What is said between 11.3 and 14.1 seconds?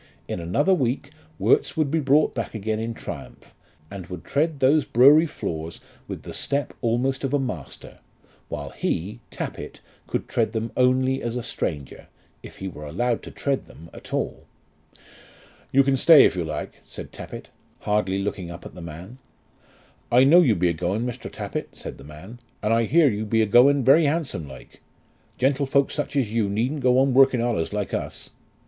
a stranger, if he were allowed to tread them